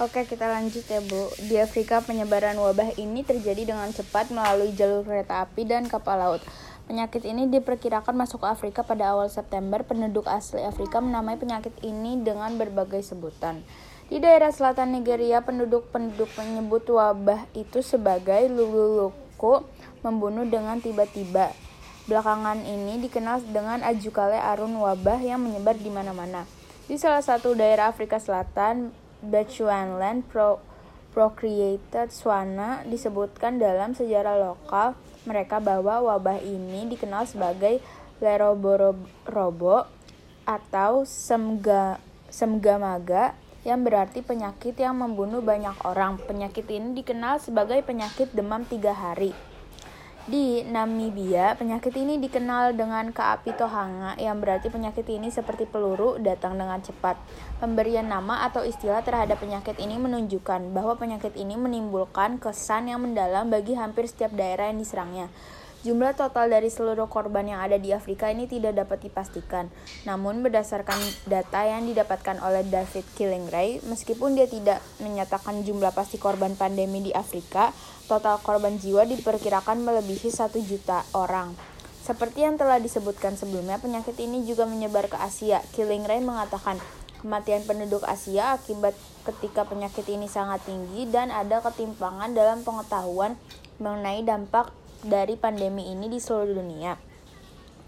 Oke, 0.00 0.24
kita 0.24 0.48
lanjut 0.48 0.80
ya, 0.88 1.04
Bu. 1.04 1.28
Di 1.44 1.60
Afrika, 1.60 2.00
penyebaran 2.00 2.56
wabah 2.56 2.96
ini 2.96 3.20
terjadi 3.20 3.68
dengan 3.68 3.92
cepat 3.92 4.32
melalui 4.32 4.72
jalur 4.72 5.04
kereta 5.04 5.44
api 5.44 5.68
dan 5.68 5.92
kapal 5.92 6.16
laut. 6.16 6.40
Penyakit 6.88 7.20
ini 7.28 7.44
diperkirakan 7.52 8.16
masuk 8.16 8.40
ke 8.40 8.48
Afrika 8.48 8.80
pada 8.80 9.12
awal 9.12 9.28
September. 9.28 9.84
Penduduk 9.84 10.24
asli 10.24 10.64
Afrika 10.64 11.04
menamai 11.04 11.36
penyakit 11.36 11.76
ini 11.84 12.16
dengan 12.16 12.56
berbagai 12.56 13.04
sebutan. 13.04 13.60
Di 14.08 14.16
daerah 14.24 14.48
selatan 14.48 14.96
Nigeria, 14.96 15.44
penduduk-penduduk 15.44 16.32
menyebut 16.32 16.88
wabah 16.88 17.44
itu 17.52 17.84
sebagai 17.84 18.48
lulu-luku 18.48 19.68
membunuh 20.00 20.48
dengan 20.48 20.80
tiba-tiba. 20.80 21.52
Belakangan 22.08 22.64
ini 22.64 23.04
dikenal 23.04 23.44
dengan 23.52 23.84
Ajukale 23.84 24.40
Arun 24.40 24.80
wabah 24.80 25.20
yang 25.20 25.44
menyebar 25.44 25.76
di 25.76 25.92
mana-mana. 25.92 26.48
Di 26.88 26.96
salah 26.96 27.20
satu 27.20 27.52
daerah 27.52 27.92
Afrika 27.92 28.16
Selatan, 28.16 28.96
Bechuanaland 29.20 30.24
Pro 30.28 30.60
Procreated 31.10 32.14
Swana 32.14 32.86
disebutkan 32.86 33.58
dalam 33.58 33.92
sejarah 33.98 34.38
lokal 34.38 34.94
mereka 35.26 35.58
bahwa 35.58 36.00
wabah 36.06 36.38
ini 36.38 36.86
dikenal 36.86 37.26
sebagai 37.26 37.82
leroborobo 38.22 39.90
atau 40.46 41.02
semga, 41.02 41.98
semgamaga 42.30 43.34
yang 43.66 43.84
berarti 43.84 44.24
penyakit 44.24 44.78
yang 44.80 44.96
membunuh 44.96 45.44
banyak 45.44 45.76
orang. 45.84 46.16
Penyakit 46.24 46.64
ini 46.70 46.96
dikenal 46.96 47.42
sebagai 47.42 47.82
penyakit 47.84 48.32
demam 48.32 48.64
tiga 48.64 48.96
hari. 48.96 49.36
Di 50.30 50.62
Namibia, 50.62 51.58
penyakit 51.58 51.90
ini 51.98 52.14
dikenal 52.22 52.78
dengan 52.78 53.10
kaapi 53.10 53.50
tohanga 53.50 54.14
yang 54.14 54.38
berarti 54.38 54.70
penyakit 54.70 55.02
ini 55.10 55.26
seperti 55.26 55.66
peluru 55.66 56.22
datang 56.22 56.54
dengan 56.54 56.78
cepat. 56.78 57.18
Pemberian 57.58 58.06
nama 58.06 58.46
atau 58.46 58.62
istilah 58.62 59.02
terhadap 59.02 59.42
penyakit 59.42 59.74
ini 59.82 59.98
menunjukkan 59.98 60.70
bahwa 60.70 60.94
penyakit 60.94 61.34
ini 61.34 61.58
menimbulkan 61.58 62.38
kesan 62.38 62.86
yang 62.86 63.02
mendalam 63.02 63.50
bagi 63.50 63.74
hampir 63.74 64.06
setiap 64.06 64.30
daerah 64.30 64.70
yang 64.70 64.78
diserangnya. 64.78 65.26
Jumlah 65.80 66.12
total 66.12 66.52
dari 66.52 66.68
seluruh 66.68 67.08
korban 67.08 67.48
yang 67.48 67.64
ada 67.64 67.80
di 67.80 67.96
Afrika 67.96 68.28
ini 68.28 68.44
tidak 68.44 68.76
dapat 68.76 69.00
dipastikan. 69.00 69.72
Namun 70.04 70.44
berdasarkan 70.44 71.00
data 71.24 71.64
yang 71.64 71.88
didapatkan 71.88 72.36
oleh 72.44 72.68
David 72.68 73.08
Killingray, 73.16 73.80
meskipun 73.88 74.36
dia 74.36 74.44
tidak 74.44 74.84
menyatakan 75.00 75.64
jumlah 75.64 75.88
pasti 75.96 76.20
korban 76.20 76.52
pandemi 76.52 77.00
di 77.00 77.16
Afrika, 77.16 77.72
total 78.12 78.36
korban 78.44 78.76
jiwa 78.76 79.08
diperkirakan 79.08 79.80
melebihi 79.80 80.28
1 80.28 80.52
juta 80.68 81.00
orang. 81.16 81.56
Seperti 82.04 82.44
yang 82.44 82.60
telah 82.60 82.76
disebutkan 82.76 83.40
sebelumnya, 83.40 83.80
penyakit 83.80 84.20
ini 84.20 84.44
juga 84.44 84.68
menyebar 84.68 85.08
ke 85.08 85.16
Asia. 85.16 85.64
Killingray 85.72 86.20
mengatakan, 86.20 86.76
kematian 87.24 87.64
penduduk 87.64 88.04
Asia 88.04 88.52
akibat 88.52 88.92
ketika 89.24 89.64
penyakit 89.64 90.04
ini 90.12 90.28
sangat 90.28 90.60
tinggi 90.68 91.08
dan 91.08 91.32
ada 91.32 91.64
ketimpangan 91.64 92.36
dalam 92.36 92.60
pengetahuan 92.68 93.40
mengenai 93.80 94.20
dampak 94.28 94.76
dari 95.04 95.36
pandemi 95.36 95.88
ini 95.92 96.08
di 96.08 96.18
seluruh 96.18 96.56
dunia. 96.56 96.96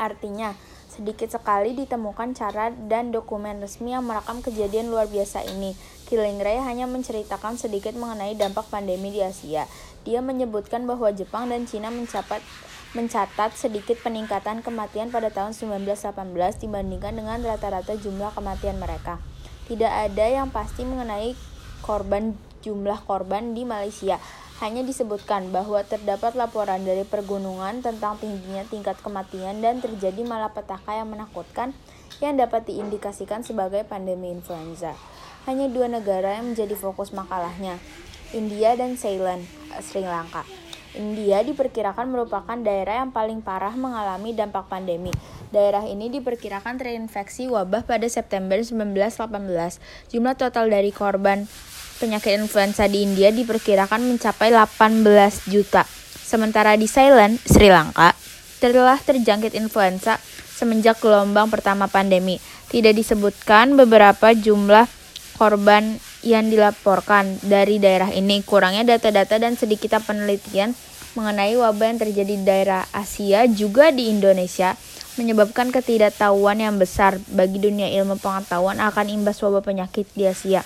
Artinya, 0.00 0.56
sedikit 0.92 1.32
sekali 1.32 1.72
ditemukan 1.72 2.36
cara 2.36 2.68
dan 2.68 3.14
dokumen 3.14 3.64
resmi 3.64 3.96
yang 3.96 4.04
merekam 4.04 4.44
kejadian 4.44 4.92
luar 4.92 5.08
biasa 5.08 5.44
ini. 5.48 5.72
Killing 6.08 6.44
Ray 6.44 6.60
hanya 6.60 6.84
menceritakan 6.84 7.56
sedikit 7.56 7.96
mengenai 7.96 8.36
dampak 8.36 8.68
pandemi 8.68 9.08
di 9.08 9.24
Asia. 9.24 9.64
Dia 10.04 10.20
menyebutkan 10.20 10.84
bahwa 10.84 11.08
Jepang 11.08 11.48
dan 11.48 11.64
Cina 11.64 11.88
mencatat 11.88 12.44
mencatat 12.92 13.56
sedikit 13.56 13.96
peningkatan 14.04 14.60
kematian 14.60 15.08
pada 15.08 15.32
tahun 15.32 15.56
1918 15.56 16.12
dibandingkan 16.60 17.16
dengan 17.16 17.40
rata-rata 17.40 17.96
jumlah 17.96 18.36
kematian 18.36 18.76
mereka. 18.76 19.16
Tidak 19.64 19.88
ada 19.88 20.28
yang 20.28 20.52
pasti 20.52 20.84
mengenai 20.84 21.32
korban 21.80 22.36
jumlah 22.60 23.00
korban 23.08 23.56
di 23.56 23.64
Malaysia. 23.64 24.20
Hanya 24.62 24.86
disebutkan 24.86 25.50
bahwa 25.50 25.82
terdapat 25.82 26.38
laporan 26.38 26.86
dari 26.86 27.02
pergunungan 27.02 27.82
tentang 27.82 28.14
tingginya 28.22 28.62
tingkat 28.70 28.94
kematian 29.02 29.58
dan 29.58 29.82
terjadi 29.82 30.22
malapetaka 30.22 31.02
yang 31.02 31.10
menakutkan 31.10 31.74
yang 32.22 32.38
dapat 32.38 32.70
diindikasikan 32.70 33.42
sebagai 33.42 33.82
pandemi 33.82 34.30
influenza. 34.30 34.94
Hanya 35.50 35.66
dua 35.66 35.90
negara 35.90 36.38
yang 36.38 36.54
menjadi 36.54 36.78
fokus 36.78 37.10
makalahnya, 37.10 37.82
India 38.30 38.78
dan 38.78 38.94
Ceylon, 38.94 39.42
Sri 39.82 40.06
Lanka. 40.06 40.46
India 40.94 41.42
diperkirakan 41.42 42.14
merupakan 42.14 42.54
daerah 42.54 43.02
yang 43.02 43.10
paling 43.10 43.42
parah 43.42 43.74
mengalami 43.74 44.30
dampak 44.30 44.70
pandemi. 44.70 45.10
Daerah 45.50 45.82
ini 45.90 46.06
diperkirakan 46.06 46.78
terinfeksi 46.78 47.50
wabah 47.50 47.82
pada 47.82 48.06
September 48.06 48.62
1918. 48.62 49.10
Jumlah 50.14 50.38
total 50.38 50.70
dari 50.70 50.94
korban 50.94 51.50
penyakit 52.02 52.34
influenza 52.34 52.90
di 52.90 53.06
India 53.06 53.30
diperkirakan 53.30 54.02
mencapai 54.02 54.50
18 54.50 55.06
juta. 55.46 55.86
Sementara 56.18 56.74
di 56.74 56.90
Ceylon, 56.90 57.38
Sri 57.38 57.70
Lanka, 57.70 58.10
telah 58.58 58.98
terjangkit 58.98 59.54
influenza 59.54 60.18
semenjak 60.58 60.98
gelombang 60.98 61.46
pertama 61.46 61.86
pandemi. 61.86 62.42
Tidak 62.74 62.90
disebutkan 62.90 63.78
beberapa 63.78 64.34
jumlah 64.34 64.90
korban 65.38 66.02
yang 66.26 66.50
dilaporkan 66.50 67.38
dari 67.46 67.78
daerah 67.78 68.10
ini. 68.10 68.42
Kurangnya 68.42 68.98
data-data 68.98 69.38
dan 69.38 69.54
sedikit 69.54 70.02
penelitian 70.02 70.74
mengenai 71.14 71.54
wabah 71.54 71.86
yang 71.92 71.98
terjadi 72.02 72.34
di 72.34 72.42
daerah 72.42 72.82
Asia 72.90 73.46
juga 73.46 73.94
di 73.94 74.10
Indonesia 74.10 74.74
menyebabkan 75.20 75.68
ketidaktahuan 75.68 76.56
yang 76.56 76.80
besar 76.80 77.20
bagi 77.28 77.60
dunia 77.60 77.92
ilmu 78.00 78.16
pengetahuan 78.16 78.80
akan 78.80 79.12
imbas 79.12 79.36
wabah 79.44 79.60
penyakit 79.60 80.08
di 80.16 80.24
Asia. 80.24 80.64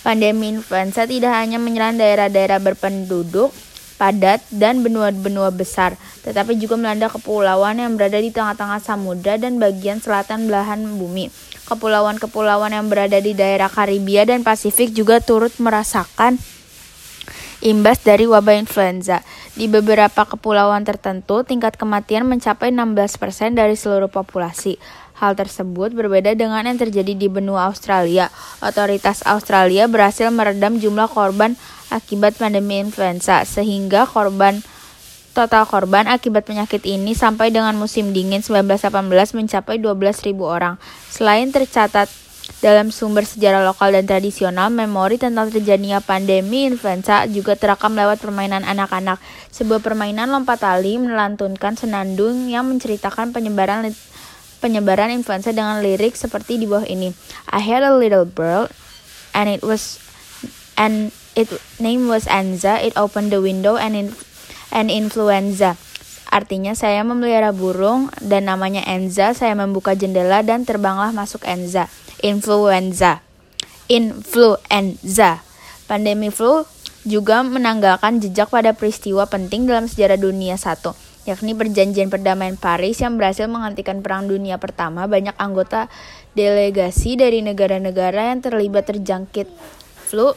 Pandemi 0.00 0.48
influenza 0.48 1.04
tidak 1.04 1.36
hanya 1.36 1.60
menyerang 1.60 2.00
daerah-daerah 2.00 2.56
berpenduduk 2.56 3.52
padat 4.00 4.40
dan 4.48 4.80
benua-benua 4.80 5.52
besar, 5.52 5.92
tetapi 6.24 6.56
juga 6.56 6.80
melanda 6.80 7.12
kepulauan 7.12 7.76
yang 7.76 8.00
berada 8.00 8.16
di 8.16 8.32
tengah-tengah 8.32 8.80
samudra 8.80 9.36
dan 9.36 9.60
bagian 9.60 10.00
selatan 10.00 10.48
belahan 10.48 10.80
bumi. 10.96 11.28
Kepulauan-kepulauan 11.68 12.72
yang 12.72 12.88
berada 12.88 13.20
di 13.20 13.36
daerah 13.36 13.68
Karibia 13.68 14.24
dan 14.24 14.40
Pasifik 14.40 14.96
juga 14.96 15.20
turut 15.20 15.52
merasakan 15.60 16.40
imbas 17.60 18.00
dari 18.00 18.24
wabah 18.24 18.56
influenza. 18.56 19.20
Di 19.52 19.68
beberapa 19.68 20.24
kepulauan 20.24 20.88
tertentu, 20.88 21.44
tingkat 21.44 21.76
kematian 21.76 22.24
mencapai 22.24 22.72
16% 22.72 23.52
dari 23.52 23.76
seluruh 23.76 24.08
populasi. 24.08 24.80
Hal 25.20 25.36
tersebut 25.36 25.92
berbeda 25.92 26.32
dengan 26.32 26.64
yang 26.64 26.80
terjadi 26.80 27.12
di 27.12 27.28
benua 27.28 27.68
Australia. 27.68 28.32
Otoritas 28.64 29.20
Australia 29.28 29.84
berhasil 29.84 30.32
meredam 30.32 30.80
jumlah 30.80 31.12
korban 31.12 31.60
akibat 31.92 32.40
pandemi 32.40 32.80
influenza, 32.80 33.44
sehingga 33.44 34.08
korban 34.08 34.64
total 35.36 35.68
korban 35.68 36.08
akibat 36.08 36.48
penyakit 36.48 36.88
ini 36.88 37.12
sampai 37.12 37.52
dengan 37.52 37.76
musim 37.76 38.16
dingin 38.16 38.40
1918 38.40 39.36
mencapai 39.36 39.76
12.000 39.76 40.40
orang. 40.40 40.80
Selain 41.12 41.52
tercatat 41.52 42.08
dalam 42.64 42.88
sumber 42.88 43.28
sejarah 43.28 43.60
lokal 43.60 43.92
dan 43.92 44.08
tradisional, 44.08 44.72
memori 44.72 45.20
tentang 45.20 45.52
terjadinya 45.52 46.00
pandemi 46.00 46.64
influenza 46.64 47.28
juga 47.28 47.54
terekam 47.54 47.92
lewat 47.92 48.24
permainan 48.24 48.64
anak-anak. 48.64 49.20
Sebuah 49.52 49.84
permainan 49.84 50.32
lompat 50.32 50.64
tali 50.64 50.96
melantunkan 50.96 51.76
senandung 51.76 52.48
yang 52.48 52.66
menceritakan 52.66 53.36
penyebaran 53.36 53.92
penyebaran 54.60 55.10
influenza 55.10 55.50
dengan 55.50 55.80
lirik 55.80 56.14
seperti 56.14 56.60
di 56.60 56.68
bawah 56.68 56.86
ini. 56.86 57.10
I 57.48 57.64
had 57.64 57.82
a 57.82 57.96
little 57.96 58.28
bird 58.28 58.70
and 59.32 59.48
it 59.48 59.64
was 59.64 59.98
and 60.76 61.10
it 61.34 61.48
name 61.80 62.06
was 62.06 62.28
Anza. 62.28 62.78
It 62.78 62.94
opened 62.94 63.32
the 63.32 63.40
window 63.40 63.80
and 63.80 63.96
in, 63.96 64.08
and 64.70 64.92
influenza. 64.92 65.80
Artinya 66.30 66.78
saya 66.78 67.02
memelihara 67.02 67.50
burung 67.50 68.12
dan 68.22 68.46
namanya 68.46 68.86
Enza. 68.86 69.34
Saya 69.34 69.58
membuka 69.58 69.98
jendela 69.98 70.46
dan 70.46 70.62
terbanglah 70.62 71.10
masuk 71.10 71.42
Enza. 71.42 71.90
Influenza. 72.22 73.24
Influenza. 73.90 75.42
Pandemi 75.90 76.30
flu 76.30 76.62
juga 77.02 77.42
menanggalkan 77.42 78.22
jejak 78.22 78.52
pada 78.52 78.76
peristiwa 78.76 79.26
penting 79.26 79.66
dalam 79.66 79.88
sejarah 79.90 80.20
dunia 80.20 80.54
satu 80.60 81.09
yakni 81.30 81.54
perjanjian 81.54 82.10
perdamaian 82.10 82.58
Paris 82.58 82.98
yang 82.98 83.14
berhasil 83.14 83.46
menghentikan 83.46 84.02
Perang 84.02 84.26
Dunia 84.26 84.58
Pertama. 84.58 85.06
Banyak 85.06 85.38
anggota 85.38 85.86
delegasi 86.34 87.14
dari 87.14 87.40
negara-negara 87.40 88.34
yang 88.34 88.42
terlibat 88.42 88.90
terjangkit 88.90 89.46
flu 90.10 90.34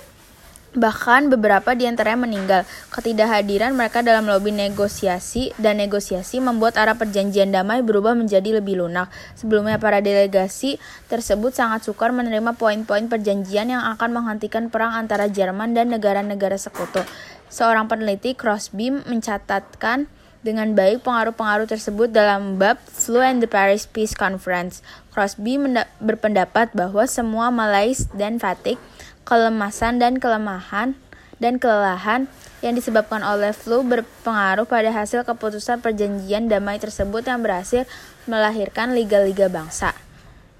Bahkan 0.73 1.29
beberapa 1.29 1.77
di 1.77 1.85
antaranya 1.85 2.25
meninggal. 2.25 2.61
Ketidakhadiran 2.89 3.77
mereka 3.77 4.01
dalam 4.01 4.25
lobi 4.25 4.49
negosiasi 4.49 5.53
dan 5.61 5.77
negosiasi 5.77 6.41
membuat 6.41 6.81
arah 6.81 6.97
perjanjian 6.97 7.53
damai 7.53 7.85
berubah 7.85 8.17
menjadi 8.17 8.57
lebih 8.57 8.81
lunak. 8.81 9.13
Sebelumnya 9.37 9.77
para 9.77 10.01
delegasi 10.01 10.81
tersebut 11.13 11.53
sangat 11.53 11.85
sukar 11.85 12.09
menerima 12.09 12.57
poin-poin 12.57 13.05
perjanjian 13.05 13.69
yang 13.69 13.85
akan 13.93 14.17
menghentikan 14.17 14.73
perang 14.73 14.97
antara 14.97 15.29
Jerman 15.29 15.77
dan 15.77 15.93
negara-negara 15.93 16.57
sekutu. 16.57 17.05
Seorang 17.53 17.85
peneliti 17.85 18.33
Crosby 18.33 18.89
mencatatkan 18.89 20.09
dengan 20.43 20.75
baik 20.75 21.07
pengaruh-pengaruh 21.07 21.65
tersebut 21.71 22.11
dalam 22.11 22.59
bab 22.59 22.75
Flu 22.91 23.23
and 23.23 23.39
the 23.39 23.49
Paris 23.49 23.87
Peace 23.87 24.11
Conference. 24.11 24.83
Crosby 25.15 25.55
berpendapat 26.03 26.75
bahwa 26.75 27.07
semua 27.07 27.49
malaise 27.49 28.11
dan 28.11 28.37
fatigue 28.37 28.79
kelemasan 29.23 30.03
dan 30.03 30.19
kelemahan 30.19 30.99
dan 31.39 31.57
kelelahan 31.57 32.27
yang 32.63 32.75
disebabkan 32.75 33.23
oleh 33.23 33.51
flu 33.51 33.83
berpengaruh 33.83 34.63
pada 34.63 34.91
hasil 34.91 35.27
keputusan 35.27 35.83
perjanjian 35.83 36.47
damai 36.47 36.79
tersebut 36.79 37.27
yang 37.27 37.43
berhasil 37.43 37.83
melahirkan 38.27 38.95
liga-liga 38.95 39.51
bangsa. 39.51 39.91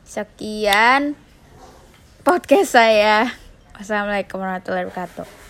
Sekian 0.04 1.16
podcast 2.28 2.76
saya. 2.76 3.32
Wassalamualaikum 3.80 4.40
warahmatullahi 4.40 4.88
wabarakatuh. 4.92 5.43